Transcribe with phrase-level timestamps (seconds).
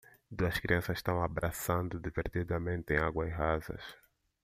[0.31, 3.83] Duas crianças estão abraçando divertidamente em águas rasas.